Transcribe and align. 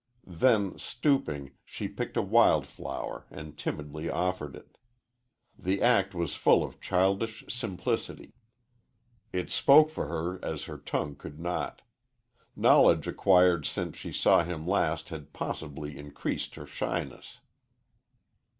Then, 0.25 0.79
stooping, 0.79 1.51
she 1.63 1.87
picked 1.87 2.17
a 2.17 2.23
wild 2.23 2.65
flower 2.65 3.27
and 3.29 3.55
timidly 3.55 4.09
offered 4.09 4.55
it. 4.55 4.79
The 5.59 5.79
act 5.83 6.15
was 6.15 6.33
full 6.33 6.63
of 6.63 6.81
childish 6.81 7.43
simplicity. 7.47 8.33
It 9.31 9.51
spoke 9.51 9.91
for 9.91 10.07
her 10.07 10.43
as 10.43 10.63
her 10.63 10.79
tongue 10.79 11.15
could 11.15 11.39
not. 11.39 11.83
Knowledge 12.55 13.05
acquired 13.07 13.67
since 13.67 13.95
she 13.95 14.11
saw 14.11 14.43
him 14.43 14.65
last 14.67 15.09
had 15.09 15.33
possibly 15.33 15.95
increased 15.95 16.55
her 16.55 16.65
shyness. 16.65 17.37